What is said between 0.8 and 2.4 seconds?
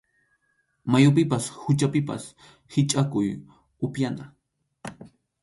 Mayupipas quchapipas